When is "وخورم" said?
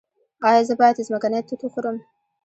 1.63-1.97